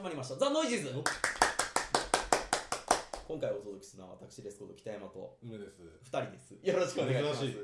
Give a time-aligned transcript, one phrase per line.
[0.00, 0.36] 始まりました。
[0.36, 1.04] ザ・ノイジーズ。
[3.28, 5.76] 今回お届けするのは私レスコード北山と梅です。
[6.08, 6.56] 2人です。
[6.56, 7.40] よろしくお願いします。
[7.44, 7.58] 珍しい。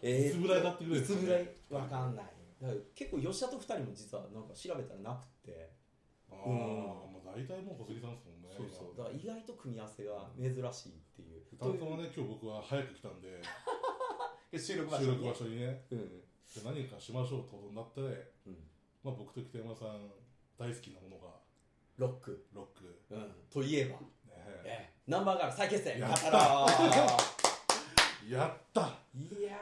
[0.00, 1.44] えいつぐらいだってくれるいつぐらい？
[1.68, 2.32] わかんない。
[2.64, 5.68] だから結構吉田と2人も実はなんか調べたらなくて。
[6.32, 7.12] ああ、うん。
[7.12, 8.48] まあ大体もう小杉さんですもんね。
[8.56, 8.96] そうそう。
[8.96, 11.44] だから意外と組み合わせが珍しいっていう。
[11.60, 13.28] たまたまね今日僕は早く来たんで。
[14.56, 15.84] 収録収録場所にね。
[15.92, 16.08] うん。
[16.08, 16.24] で
[16.64, 18.00] 何かしましょうとなって、
[18.48, 18.56] うん。
[19.04, 20.08] まあ、僕と北山さん
[20.58, 21.34] 大好きなものが。
[21.96, 23.96] ロック、ロック、ねうん、といえば、
[24.28, 24.62] え。
[24.64, 24.94] ええ。
[25.06, 25.98] ナンバーガール再結成。
[25.98, 26.28] やった。
[28.28, 28.80] やった。
[29.14, 29.56] いや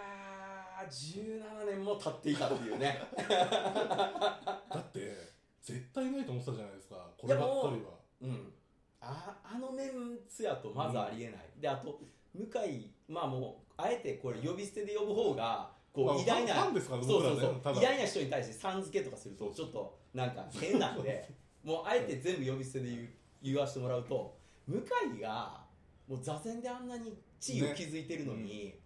[0.83, 3.01] ー17年も経っていたっていうね。
[3.19, 5.17] だって
[5.61, 7.11] 絶対ないと思ってたじゃないですか。
[7.19, 7.91] こればっかりは。
[8.23, 8.55] うん。
[9.01, 12.01] ああのメンツやとまずありえない、であと
[12.33, 17.75] 向井まあもうあえてこれ呼び捨てで呼ぶ方がこう、まあ偉大なファンですからそうそう僕らねただ。
[17.75, 21.29] そう偉大な人に対してさん付けとかするとちょっとなんか変なんで
[21.63, 23.09] もうあえて全部呼び捨てで言う
[23.43, 24.37] 言わせてもらうと
[24.67, 24.85] 向
[25.17, 25.65] 井が
[26.09, 28.79] もう座禅であんなに地位を築いてるのに、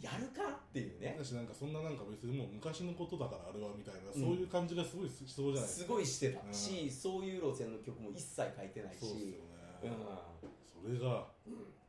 [0.00, 1.16] やるかっていうね。
[1.18, 6.40] だしなんかそんななんか別にもう昔のことだからあれはみたいな、そういう感じがすごいしそうじゃないですすかごいしてた。
[6.46, 6.54] うん。
[6.54, 9.00] し、そういう路線の曲も一切書いてないし。
[9.00, 9.90] そうですよね、
[10.84, 10.98] うん。
[10.98, 11.26] それが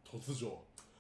[0.04, 0.58] 突如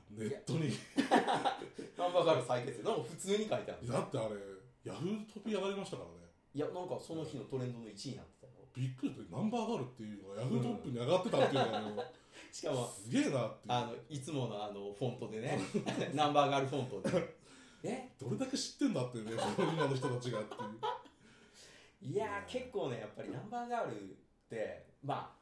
[0.09, 0.71] ネットに。
[1.97, 3.87] ナンバーガール再結成なんか普通に書いてある。
[3.87, 4.35] だってあれ
[4.83, 6.29] ヤフートピ上がりましたからね。
[6.53, 12.11] いやなんかその日のトレンドの1位になってたよびっくりしてナンバーガールっていうのがヤフートップに上がってたっていうのが
[12.51, 13.67] しかもすげえなって。
[13.67, 15.59] いうあのいつものあのフォントでね。
[16.13, 17.39] ナンバーガールフォントで。
[17.83, 18.11] え？
[18.19, 20.79] どれだけ知ってんだっていうね今の人たちがっていう。
[22.01, 24.13] いやー結構ねやっぱりナンバーガールっ
[24.49, 25.35] てま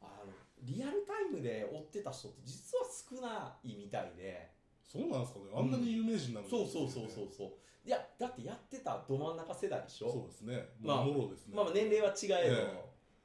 [0.00, 0.32] ああの
[0.62, 4.50] リアルタイムで追ってた人って実は少ないみたいで。
[4.82, 5.46] そうなんですかね。
[5.56, 6.44] あんなに有名人なん。
[6.44, 7.50] そうそうそうそうそう。
[7.84, 10.12] いやだってやってたど真ん中世代でしょ。
[10.12, 10.68] そうですね。
[10.80, 12.56] まあもろですね、まあ、年齢は違えど、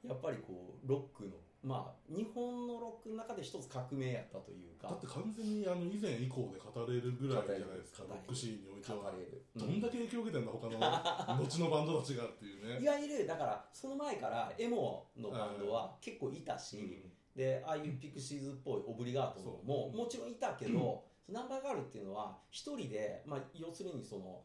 [0.04, 4.88] えやっぱりこうロックのまあ日本のロックの中で一つ革命やったというか。
[4.88, 8.98] だって完全にあの以前以降で語れるぐらいじゃないですかロックシーンにおいては。
[8.98, 10.78] 語れる、どんだけ影響を受けてんだ他の
[11.38, 17.04] 後のバンドたちがっていういねわゆるだからその前からエモのバンドは結構いたし、
[17.36, 24.40] でああいうピクシーズっぽいオブリガートのももちろんいたけど、ナンバーガールっていうのは一人で、まあ、要するにその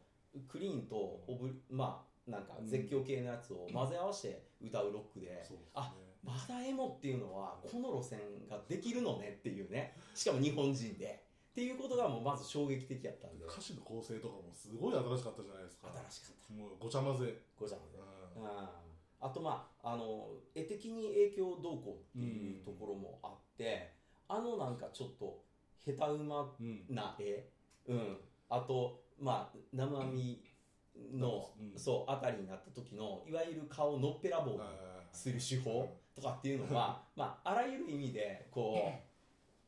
[0.48, 0.96] クリーンと
[1.26, 5.70] オブまあなんか絶叫系のやつを混ぜ合わせて歌うロックで、そうですね。
[5.74, 5.92] あ
[6.24, 8.18] まだエモっていうのはこの路線
[8.48, 9.94] ができるのねっていうね。
[10.14, 11.22] しかも日本人で。
[11.52, 13.44] っていうことがもうまず衝撃的やったんで。
[13.44, 15.86] 歌詞の構成とかもすごい新しかったじゃないですか。
[16.10, 16.54] 新しかった。
[16.54, 17.98] もうごちゃ混ぜ、ごちゃ混ぜ。
[18.34, 18.83] ううん
[19.24, 23.90] あとまああの絵的に影響どうこうっていうところもあって、
[24.28, 25.40] あのなんかちょっと
[25.82, 26.62] 下手馬んう
[26.92, 27.48] んな絵、
[27.88, 28.16] うん、
[28.50, 30.44] あとまあ生網
[31.14, 31.78] の、うん。
[31.78, 34.60] そうあたりになった時のいわゆる顔をのっぺらぼうに
[35.12, 38.92] する手法とかっていうのは、 まあ、あらゆる意味でこ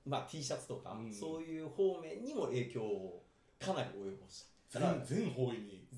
[0.07, 1.13] う、まあ、T シャツとか、うん。
[1.13, 3.23] そういう方面にも影響を
[3.59, 4.81] かなり及ぼした。
[4.81, 5.89] 全全方位に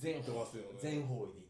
[0.78, 1.32] 全方位。
[1.32, 1.47] でいってるあ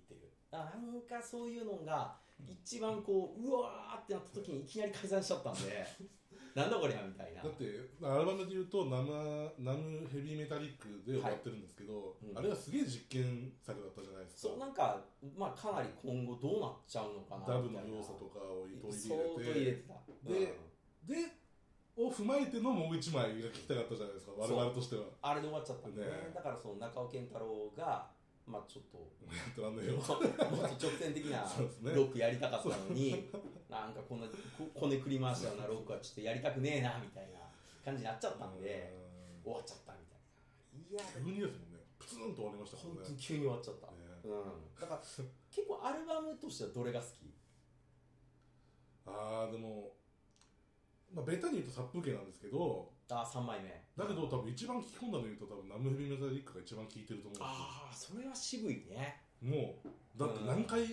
[0.51, 2.17] なんかそういうのが
[2.47, 5.87] 一番こううわーってなった時にいきなり解散しちゃったんで
[6.55, 7.43] なんだこりゃみたいな。
[7.43, 7.65] だって
[8.03, 9.15] アルバムで言うとナム
[9.59, 12.31] ナムヘビーメタリックで終わってるんですけど、はい。
[12.31, 12.39] うん。
[12.39, 14.49] あれはすげえ実験作だったじゃないですか。
[14.49, 14.99] そうなんか、
[15.37, 17.91] まあ、かなり今後どうなっちゃうのかなダブみたいな。
[17.91, 19.87] の要素とかを取り入れて。
[20.27, 20.53] 入れて
[21.07, 21.15] た。
[21.15, 21.39] でで
[21.99, 24.33] を踏まえてのもう一枚が聞きたかったじゃないですか。
[24.37, 25.05] 我々としては。
[25.23, 26.07] あれで終わっちゃったんで、ね。
[26.09, 28.11] ねだからその中尾健太郎が
[28.49, 28.97] まあちょっと
[29.29, 31.45] やってらんねえよもっと直線的な
[31.83, 33.29] ロックやりたかったのに、
[33.69, 34.33] なんかこんなこ
[34.75, 37.41] こねくり回したようなロックはちょっとやりたくねえなみたいな
[37.85, 38.97] 感じになっちゃったんで、
[39.45, 40.89] 終わっちゃったみたいな。
[40.89, 41.85] いや、急にですもんね。
[41.99, 42.97] プツンと終わりましたからね。
[42.97, 43.87] 本当に急に終わっちゃった。
[43.93, 43.93] ね。
[44.25, 44.81] うん。
[44.81, 47.29] だから結構アルバムとしてはどれが好き？
[49.07, 49.93] ああでも
[51.15, 53.69] まあベタに言うと殺風景なんですけどあ、3枚目。
[53.97, 59.23] だけど多分一番聞き込んだの言うと多分ナムヘビーメタリックが一番聞いてると思うああ、それは渋いね。
[59.41, 59.89] もう
[60.19, 60.87] だって何回、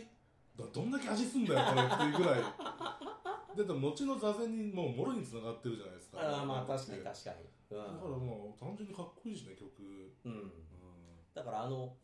[0.55, 2.41] だどんだけ味すんだよこれっていうぐらい
[3.57, 7.37] ででも後の座禅にもうもろにつながってるじゃないですかああ、まあ確かにだか確かに。
[7.71, 8.25] うらん。
[8.25, 9.81] もう単純にかっこいいしね曲、
[10.25, 10.51] うん、うん。
[11.33, 11.95] だからあの、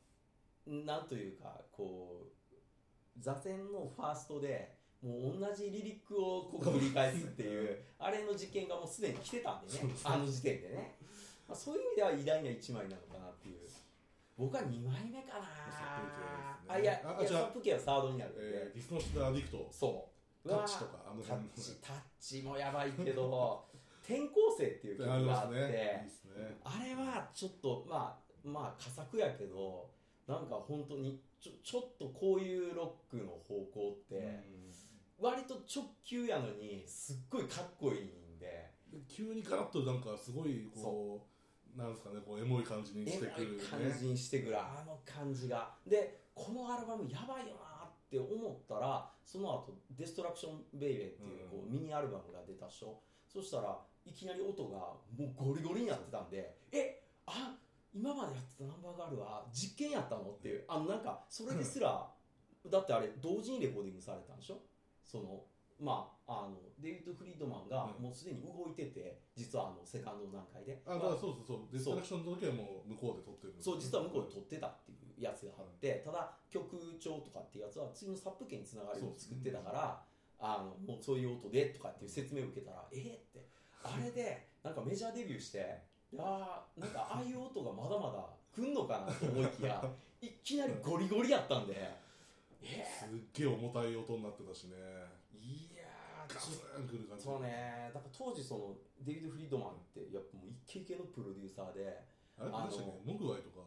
[0.65, 10.95] なんというか、こう、座禅のファーストで、もう同じリリックをこう繰り返すっていう、あれの実験がもうすでに来てたんでね、あの時点でね。
[11.47, 13.61] まあ、そういう意味では偉大な一枚なのかなっていう。
[14.37, 15.45] 僕は2枚目かな。
[16.67, 18.33] あ、いや、いや、あ違う殺風景はサードになる。
[18.37, 19.67] えー、 Distortional Addict。
[19.71, 20.07] そ
[20.45, 20.49] う。
[20.49, 21.49] タッチとかあのタッ辺の。
[21.57, 23.65] チ、タッチもやばいけど、
[24.03, 25.61] 転校生っていう曲があって、ね。
[25.61, 26.57] いいね。
[26.63, 29.89] あれはちょっとまあまあ佳作やけど
[30.27, 34.43] なんか本当にちょちょっとこういうロックの方向って、
[35.21, 38.71] 割と直球やのにすっごいかっこいいんで。
[38.91, 41.25] で急にガラッとなんかすごいこ
[41.75, 44.59] うなんですかねこうエモい感じにエしてくるモい感じにしてくる。
[44.59, 45.69] あの感じが。
[45.87, 52.99] でこのアルバムやばいよなって思ったらその後デストラクションベイベーっていうこうミニアルバムが出たっしょ。
[53.31, 57.55] そしたらいきなり音がもうゴリゴリになってたんでえあ
[57.93, 60.65] 今までやってたナンバーガールは実験やったのっていう。
[60.67, 62.09] あのなんかそれですら
[62.69, 64.59] だってあれ同時にレコーディングされたんでしょ
[65.05, 65.43] その
[65.79, 68.03] まああのデイビッド・フリードマンがうん。
[68.05, 70.81] もうすでに動いてて実はあのセカンドの段階で。
[70.85, 71.73] あだからそうそうそう。
[71.73, 80.01] デストラクションの時はもう向こうで撮ってるそう実は向こうで撮ってたっていうやつがあって、ただ曲調とかっていうやつは次のサップ圏につながるように作ってたから、
[80.39, 83.45] あのもうそういう音でとかっていう説明を受けたらえー、って。
[83.83, 85.81] あれでなんかメジャーデビューして
[86.13, 89.83] いやーなんかああいう音がまだまだ来んのかなと思いきや
[90.21, 91.73] いきなりゴリゴリやったんで。
[91.75, 92.00] え
[92.67, 94.75] すっげえ重たい音になってたしね。
[95.33, 97.25] ー、いやーガツンくる感じ。
[97.25, 102.05] そうねだから当時そのデビッド・フリードマンってやっぱもうイケイケのプロデューサーで
[102.37, 103.11] あれあでしたっけ？
[103.11, 103.65] モグワイとか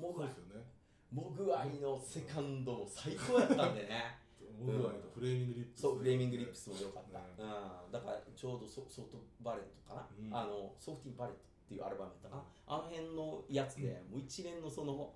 [0.00, 0.64] モグワイですよね。
[1.12, 4.18] モグワイのセカンドも最高やったんでね。
[4.58, 5.82] モグワイとフレーミングリップス。
[5.82, 7.18] そう、フレーミングリップスも良かった。
[7.18, 7.24] ね。
[7.38, 7.92] うん。
[7.92, 10.34] だから、ちょうどソソフトバレットかな、うん。
[10.34, 15.14] あの、ソフティンバレットっていうアルバムやったかな、あの辺のやつで、もう一連のその、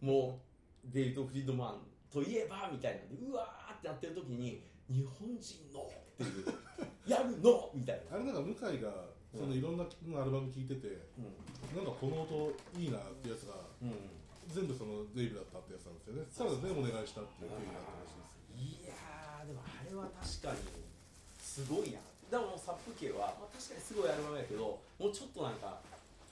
[0.00, 0.40] も
[0.84, 6.46] う、デイビッド・フリードマンといえば、みたいなんで、うわーってなってる時に、日本人のっていう、
[7.06, 8.16] やるのみたいな。
[8.16, 8.92] あれなんか向井が
[9.36, 13.90] そのいろんなアルバム聴いててうなんかこの音いいなってやつがん。
[13.90, 14.20] うん。
[14.50, 20.58] 全部そのデイブだったってやつなんですよねただ全部お願いしたっていう経緯があったらしいですいやー、でもあれは確かに、
[21.38, 22.02] すごいな。
[22.30, 25.78] でももうサップ系は、まあ、確かにすごいアルバムやけど、もうちょっとなんか、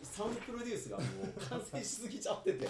[0.02, 2.66] サウンドプロデュースがもう完成しすぎちゃってて、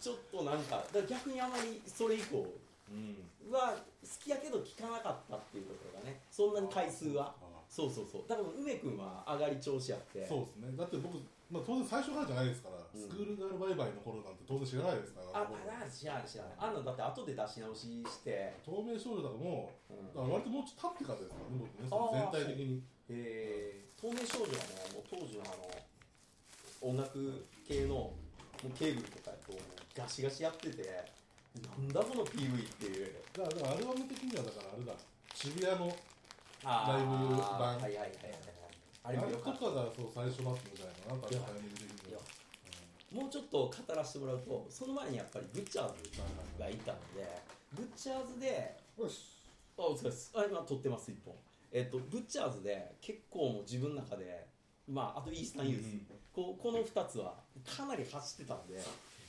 [0.00, 2.46] ちょっとなんか、だ逆にあまりそれ以降
[2.90, 3.52] うん。
[3.52, 7.34] は好きやけど聴かなかったっていうところがね、そんなに回数は。
[7.40, 8.22] あそうそうそう。
[8.28, 10.26] だから梅君は上がり調子やって。
[10.26, 10.76] そうですね。
[10.78, 11.18] だって僕、
[11.50, 13.00] まあ、当然最初からじゃないですから、うん。
[13.00, 16.54] スクールガールバイバイの頃なんて当然知らないですからあ、あ、な知らない知らない。
[16.58, 22.82] あんなだって後で出し直しして、透明少女とかもう割ともうちょっと経ってからですからね僕ね全体的に。
[23.08, 28.14] えー、透明少女はね、もう当時のあの音楽系のも
[28.66, 30.82] うケーブルとかやともうガシガシやってて、
[31.56, 33.12] なんだその PV っていう。
[33.32, 34.92] だからだからアルバム的にはだからあれだ
[35.34, 35.96] 渋谷の
[36.64, 38.12] あライブ版はいはいはいはい。
[39.04, 39.60] ああれれもよかった。
[39.60, 42.20] とかがそう最初だったんじゃないかななんかタイミング的には
[43.12, 46.10] もうちょっと語らせてもらうと、その前にやっぱりブッチャーズ
[46.58, 47.24] がいたので、
[47.72, 49.40] ブッチャーズで、よし
[49.78, 50.32] あ、お疲れです。
[50.34, 51.32] あ、今撮ってます、一本。
[51.72, 54.46] えっと、ブッチャーズで結構もう自分の中で、
[54.88, 56.06] まあ、あとイースタンユース、うん
[56.36, 57.32] こうこの2つは
[57.64, 58.78] かなり走ってたんで、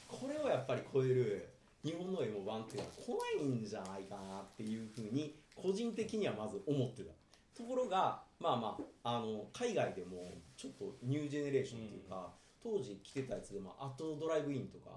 [0.08, 1.50] これをやっぱり超える
[1.84, 7.12] 日本の M1 っていうのは来ないんじゃないかなっていうふうに、個人的にはまず思ってた。
[7.56, 12.32] ところが、まあまあ、あの海外でもちょっとニュージェネレーションっていうか、
[12.62, 14.92] 当時来てたやつでも、アットドライブインとか、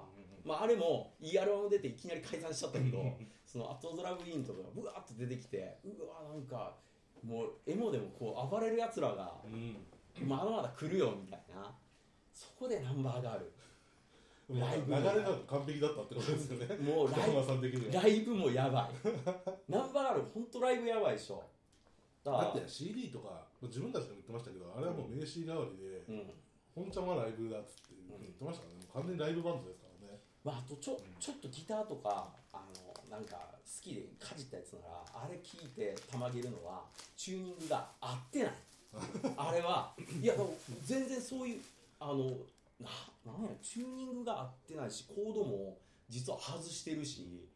[0.45, 2.99] まあ、あれもいいアルバム出ていきなり解散しちゃったけど
[3.47, 6.77] そのアットドライブインとかがブワーッと出てきてうわなんか
[7.23, 9.77] もうエモでもこう暴れるやつらがうん。
[10.27, 11.75] まだまだ来るよみたいな。
[12.33, 13.69] そこでナンバーガールまあ
[14.58, 14.94] ライブ。
[14.94, 16.76] 流れが完璧だったってことですよね。
[16.82, 18.02] もうライ山さん的には。
[18.02, 19.08] ライブもやばい。
[19.69, 21.43] ナンバーガール本当ライブやばいでしょ。
[22.25, 26.30] だだって CD とか自分たちでも言ってましたけどあれはもう名刺代わりでうん。
[26.75, 30.21] 本ちゃんはライブだっつって言ってましたからね完全にライブバンドですからね。
[30.45, 32.61] まあ、あとちょちょっとギターとかあ
[33.11, 36.85] のなんか好きでかじったやつならあれ聞いてたまげるのは
[37.16, 38.52] チューニングが合ってない。
[39.37, 40.35] あれはいや
[40.83, 41.61] 全然そういう
[42.00, 42.33] あの
[42.80, 42.88] な
[43.25, 47.49] なんやチューニングが合ってないしコードも実は外してるし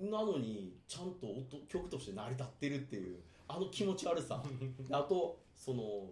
[0.00, 4.42] なのにちゃんと音曲として成り立ってるっていうあの気持ち悪さ。
[4.90, 6.08] あとその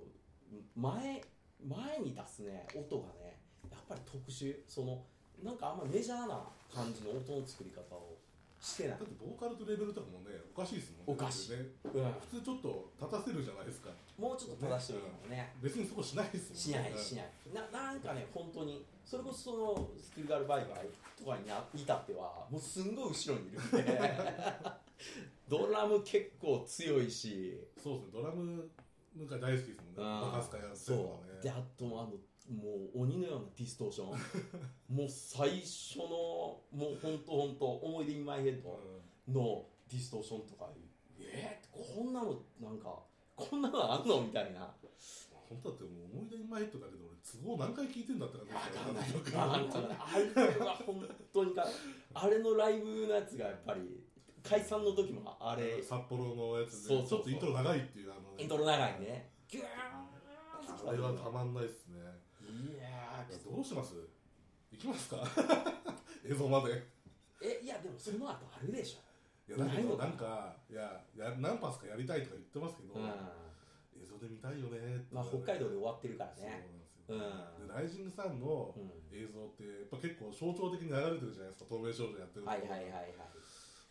[0.74, 1.22] 前
[1.64, 3.38] 前に出すね音がね
[3.70, 4.56] やっぱり特殊。
[4.66, 5.04] その
[5.42, 8.16] なんかあんまメジャーな感じの音の作り方を
[8.66, 8.98] してない。
[8.98, 11.22] だってボーカルとレベルとかもねおかしいですもんね。
[11.22, 11.50] おかしい。
[11.54, 11.70] ね。
[11.86, 12.10] うん。
[12.18, 13.90] 普通ちょっと立たせるじゃないですか。
[14.18, 15.54] もうちょっと正してるのもね。
[15.62, 17.30] 別にそこしないですしもんないしない。
[17.54, 24.00] ななんかね本当にそれこそそのスキルガールバイバイとかにな至ってはもうすんごい後ろにいるんで。
[25.48, 27.54] ドラム結構強いし。
[27.80, 28.12] そうですね。
[28.14, 28.68] ドラム
[29.14, 30.26] なんか大好きですもんね。
[30.26, 31.40] バカスカやってるのがね。
[31.40, 32.12] であともあの
[32.48, 34.08] もう鬼のようなディストーション。
[34.94, 38.78] もう最初のもう本当本当思い出 in my head
[39.28, 40.68] のディストーションとか
[41.18, 43.02] えー、こんなのなんか
[43.34, 44.74] こんなのあんのみたいな。
[45.48, 49.12] 本当だってもう思い出に前とかで俺都合何回聞いてんだって感じわかんない。
[49.12, 51.64] ですわかんないあれは本当にか
[52.14, 54.04] あれのライブのやつがやっぱり
[54.42, 55.80] 解散の時もあれ。
[55.82, 59.30] 札幌のやつでちょっとイントロ長いっていうあのイントロ長いね。
[59.48, 60.88] ギューン。
[60.88, 61.98] あれはたまんないっすね
[62.56, 63.94] いやいやどうします？
[64.72, 65.22] 行きますか？
[66.24, 66.82] 映像まで。
[67.42, 68.98] えいやでもその後あるでし
[69.48, 73.08] いやだけどなんかいやや何発かやりたいとか言ってますけど、ょ、うん。
[74.00, 77.66] 映像で見たいよねまあ、北海道で終わってるからそうなんねですよ、うん。
[77.68, 78.90] でライジングさんのうん。
[79.12, 81.70] 映像ってやっぱ結構象徴的に流れてるじゃないですか。
[81.70, 83.14] 透明少女やってるはいはいはいはい。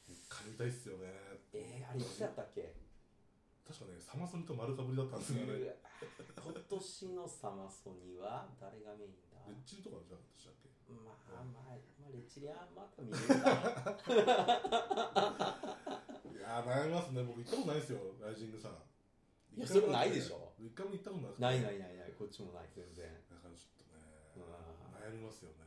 [0.10, 1.08] 一回見たいっすよね
[1.54, 2.74] えー、あれいつだったっけ？
[3.66, 5.76] 確かねサマソニと丸かぶりだったんですよね
[6.38, 9.42] 今年のサマソニは誰がメインだ？
[9.50, 10.70] レッチリとかじゃなかったでしたっけ？
[10.94, 13.98] まあまあ、まあ、レチリアまた見れるか
[16.30, 17.24] いやー悩みますね。
[17.24, 18.78] 僕行ったことないですよライジングさん。
[19.58, 20.54] いやそれないでしょ。
[20.60, 21.50] 一回も行ったことなくてな。
[21.50, 23.10] ないないないない、こっちもない、全然。
[23.30, 24.02] だからちょっとね
[24.38, 25.02] うん。
[25.02, 25.58] 悩みますよね。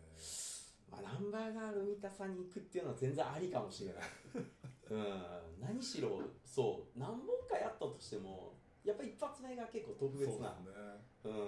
[0.90, 4.02] まあ、ナンバーガール見たさに行くっていうのは全然ありかもしれない。
[4.90, 5.22] うん、
[5.60, 8.54] 何しろ、そう、何本かやったとしても、
[8.84, 10.54] やっぱ一発目が結構特別な。
[11.22, 11.38] そうですね。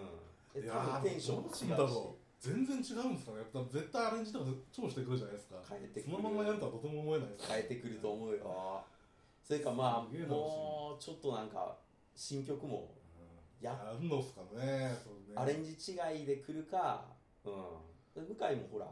[0.54, 0.60] うん。
[0.60, 1.60] でいやー多分テンションも違うし。
[1.60, 2.30] どうなんだろう。
[2.40, 3.38] 全然違うんですかね。
[3.38, 5.56] やっぱ絶対アレンジとか超してくるじゃないですか。
[5.68, 6.16] 変えてくる。
[6.16, 8.84] そのままやるとはとても思えないです変えてくると思うよ。
[9.44, 11.76] それかまあ、もうちょっとなんか、
[12.14, 12.92] 新曲も
[13.60, 13.64] うん。
[13.64, 14.96] ややるのっすかね。
[15.30, 15.36] ね。
[15.36, 17.04] アレンジ違いで来るか、
[17.44, 18.86] うん、で向井もほら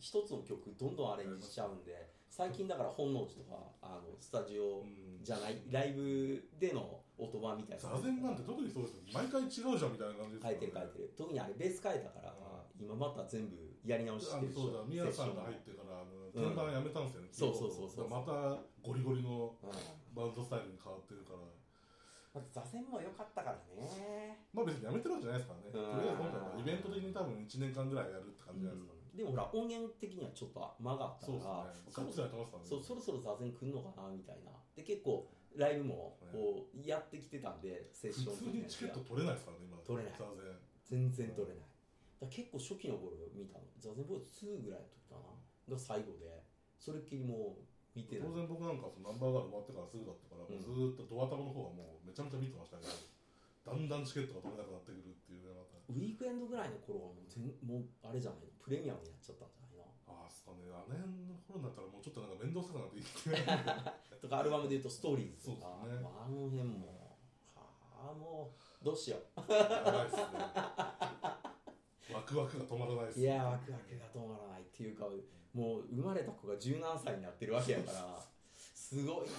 [0.00, 5.10] 一つの曲どんどんアレンジしちゃうんで最近だから本能寺とかあのスタジオうん。
[5.20, 7.92] じゃないライブでの音版みたいな。
[7.92, 9.04] 座禅なんて特にそうですよ。
[9.12, 11.12] 毎回違うじゃんみたいな感じです変えてる変えてる。
[11.12, 12.32] 特にあれベース変えたから、
[12.80, 14.80] 今また全部やり直してるでしそうだ。
[14.88, 18.08] 宮さんが入ってからあの鍵盤やめたんですよね、そうそうそうそう。
[18.08, 18.32] また
[18.80, 19.52] ゴリゴリの
[20.16, 21.44] バンドスタイルに変わってるから。
[22.32, 25.92] また座禅も良かったからね、まあ別にやめてるわけじゃないですからね、うん。
[25.92, 31.74] とりあえず今回はイベント的に多分1年間ぐらいやるって感じじゃないですか、うんでもほら音源的にはちょっと間があったそうから
[32.62, 34.52] そうそろそろ座禅来んのかなみたいな。
[34.76, 35.26] で結構
[35.56, 40.14] ライブもこうやってきてたんでセッション普通にチケット取れないですからね今取れない。
[40.86, 41.66] 全然取れない。
[42.22, 43.66] だ結構初期の頃見たの。
[43.78, 45.74] 座禅ボーイズ2ぐらいの時かな。
[45.74, 46.30] が最後で。
[46.78, 48.28] それっきりもう見てない。
[48.28, 50.62] 当然僕なんかそのナンバーガール終わってからすぐだったから、うん。
[50.62, 52.90] ずーっとドア玉の方はもうめちゃめちゃ見てましたけど
[53.70, 55.78] だんだんチケットが取れなくなってくるっていうねまた。
[55.88, 58.50] ウィークエンドぐらいの頃はもう全もうあれじゃないの？
[58.58, 59.86] プレミアムになっちゃったんじゃないの？
[60.10, 60.66] ああすかね。
[60.70, 63.30] あの辺の頃になったらもうちょっとなんか面倒くさくなってきて。
[64.20, 66.04] とかアルバムで言うと「ストーリーズ」とか、そうですね。
[66.04, 67.08] まあ、あの辺も
[67.56, 69.52] はあもうどうしよう。
[69.52, 70.22] やばいっすね。
[72.12, 75.06] ワクワクが止まらないですいやワクワクが止まらないっていうか
[75.54, 78.18] もう生まれた子が十何歳になってるわけやから
[78.74, 79.32] すごいな。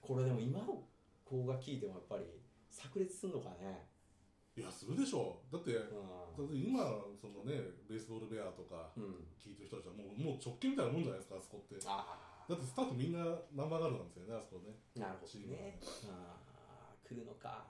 [0.00, 0.82] これでも今の
[1.24, 2.24] 子が聞いてもやっぱり
[2.72, 3.86] 炸裂すんのかね。
[4.56, 5.52] いやするでしょう。
[5.52, 6.80] だってだうって今
[7.20, 11.76] そのねベースボールベアとかん、うん、聞いてる人たちはもうもう直径みたいなもんじゃないですかあそこって。
[11.76, 13.20] だあってスタッフみんな
[13.54, 14.76] ナンバーガールなんですよねあそこね。
[14.96, 15.72] あなるほチームはどね。
[15.72, 17.64] ねあー来るのか。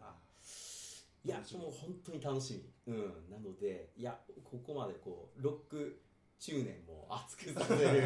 [1.23, 2.95] いやもう本当に楽しみ。
[2.95, 3.31] うん。
[3.31, 6.03] なのでいやここまでこうロック
[6.43, 8.03] 中年も熱くさせる。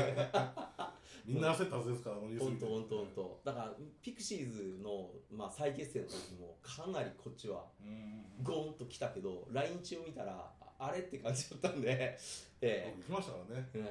[1.25, 3.41] みんな焦ったはずですから本当本当本当。
[3.45, 8.27] だからピクシーズの、まあ、再結成の時もかなりこっちはうん。
[8.43, 12.19] ゴーンと来たけど LINE 中見たらああれって感じだったんで。
[12.61, 13.71] え僕行きましたからね。
[13.73, 13.87] えうん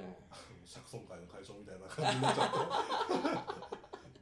[0.68, 2.46] シャクソン会の会長みたいな感じになっちゃ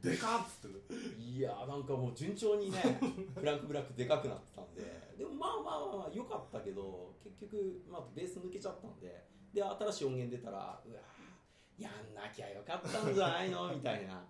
[0.00, 0.08] て。
[0.08, 0.94] でかっつって。
[1.20, 2.78] いやーなんかもう順調にね
[3.34, 4.82] フランク・ブラックでかくなってたんで。
[5.18, 13.70] でもまあまあまあまあ良かったけど結局、まあ、ベース抜けちゃったんでで新しい音源出たらうわーやんなきゃよかったんじゃないの？
[13.74, 14.22] みたいな。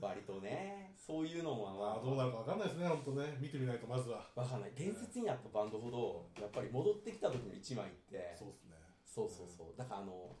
[0.00, 3.36] 割とねそういうのもままあどうなるかわかんないですね本当ね。
[3.40, 4.28] 見てみないとまずは。
[4.34, 4.72] わかんない。
[4.74, 8.34] 伝説になったバンドほどやっぱり戻ってきた時の一枚って。
[8.36, 8.74] そうですね。
[9.06, 9.74] そうそうそう。
[9.78, 10.36] だからあの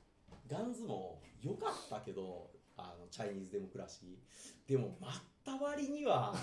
[0.48, 4.68] ガンズも良かったけどあの Chinese Democracy。
[4.68, 6.34] でも待った割には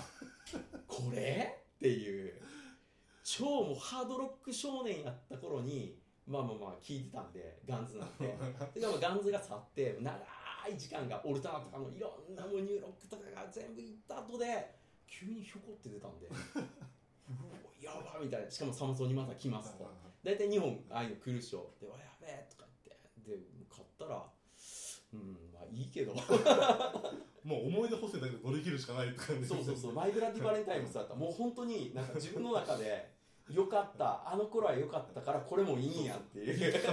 [0.88, 1.62] これ？
[1.76, 2.40] っていう。
[3.24, 8.36] 超もうハードロック少年やった頃にまあまあまあ聞いてたんでガンズなんて
[8.78, 10.14] でもガンズが去って長
[10.68, 14.74] い時間がオルタナとかのいろんなもうニューロックとかが全部行った後で
[15.06, 16.26] 急にひょこって出たんで。
[16.26, 18.50] うおやばいみたいな。
[18.50, 19.90] しかもサマソニまた来ますと。
[20.22, 23.38] 大体日本ああいうの来るでしょで「わやべえ」とか言って。
[23.38, 24.24] で買ったら
[25.12, 26.14] うんまあいいけど。
[27.42, 29.92] もう思い出補正だけで乗り切るしかないって感じそうそうそう。
[29.92, 31.14] マイブラディバレンタインもそうだった。
[31.16, 33.11] もう本当になんか自分の中で
[33.52, 34.22] よかった。
[34.26, 36.74] あの頃は良かったからこれもいいんやっていう。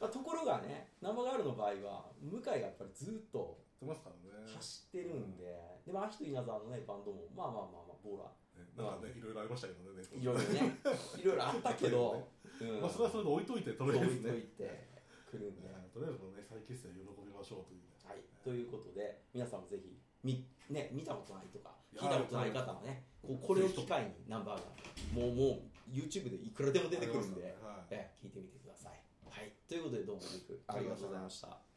[0.00, 5.44] まあところがね生ガールの場合は向井がやっぱりずっと走ってるんで。
[5.86, 8.24] でもアヒト稲沢のねバンドもまあまあまあまあボーラ。
[8.24, 10.78] ねなんかねいろいろありましたけどねいろいろね。
[11.18, 12.28] いろいろあったけど、
[12.60, 12.80] うん。
[12.80, 14.30] まあそれはそれで置いといてと置いりあえずね。
[14.30, 14.88] といて
[15.30, 17.94] く来るんで、えーとりあえずこのね再結成喜びましょうというね。
[18.04, 27.54] はい、ということで皆さんもぜひみ、ね、見たことないとか聞いたことない方はねこうこれを機会にナンバーガーもうもう YouTube でいくらでも出てくるんで、はい。
[27.90, 28.92] え聞いてみてください、
[29.28, 30.22] はい、ということでどうも
[30.68, 31.73] ありがとうございました